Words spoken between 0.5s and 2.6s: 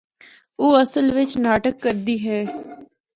او اصل وچ ناٹک کردی اے۔